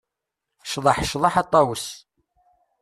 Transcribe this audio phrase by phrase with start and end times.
[0.71, 1.87] Cḍeḥ, cḍeḥ a ṭṭawes.